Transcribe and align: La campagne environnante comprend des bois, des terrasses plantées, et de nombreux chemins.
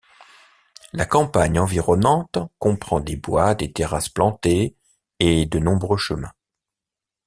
La 0.93 1.05
campagne 1.05 1.59
environnante 1.59 2.39
comprend 2.57 3.01
des 3.01 3.17
bois, 3.17 3.53
des 3.53 3.71
terrasses 3.71 4.09
plantées, 4.09 4.75
et 5.19 5.45
de 5.45 5.59
nombreux 5.59 5.97
chemins. 5.97 6.33